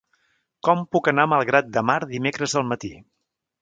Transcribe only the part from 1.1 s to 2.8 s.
anar a Malgrat de Mar dimecres al